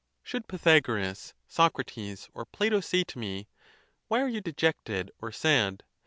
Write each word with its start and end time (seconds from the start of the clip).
Should 0.23 0.47
Pythagoras, 0.47 1.35
Socrates, 1.47 2.27
or 2.33 2.45
Plato 2.47 2.79
say 2.79 3.03
to 3.03 3.19
me, 3.19 3.47
Why 4.07 4.19
are 4.21 4.27
you 4.29 4.41
dejected 4.41 5.11
or 5.19 5.31
sad? 5.31 5.83